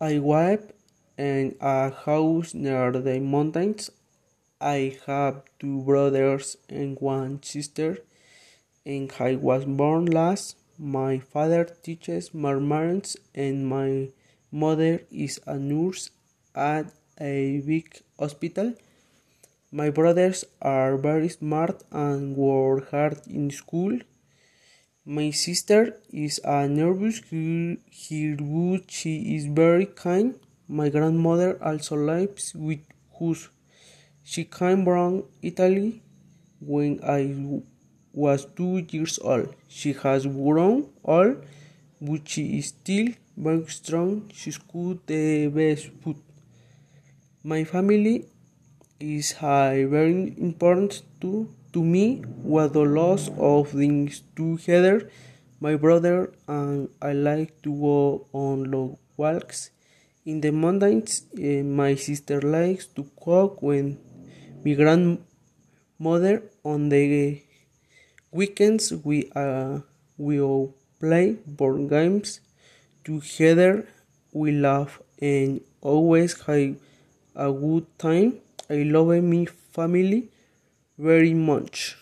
[0.00, 0.72] I live
[1.16, 3.90] in a house near the mountains.
[4.60, 7.98] I have two brothers and one sister,
[8.86, 10.56] and I was born last.
[10.78, 14.08] My father teaches mathematics, and my
[14.52, 16.10] mother is a nurse
[16.54, 18.74] at a big hospital.
[19.70, 23.98] My brothers are very smart and work hard in school.
[25.06, 27.76] My sister is a nervous girl,
[28.40, 30.34] but she is very kind.
[30.66, 32.80] My grandmother also lives with
[33.20, 33.50] us.
[34.22, 36.00] She came from Italy
[36.58, 37.60] when I
[38.14, 39.54] was two years old.
[39.68, 41.44] She has grown old,
[42.00, 44.30] but she is still very strong.
[44.32, 46.16] She cooks the best food.
[47.42, 48.24] My family
[48.98, 52.22] is very important to, to me.
[52.54, 55.10] was the loss of things together,
[55.60, 59.70] my brother and I like to go on long walks
[60.24, 61.22] in the mountains.
[61.36, 63.98] Uh, my sister likes to cook when
[64.64, 67.42] my grandmother on the
[68.30, 69.80] weekends we uh,
[70.18, 72.40] will play board games
[73.04, 73.86] together.
[74.32, 76.76] We laugh and always have
[77.36, 78.40] a good time.
[78.70, 80.30] I love my family
[80.98, 81.96] very much.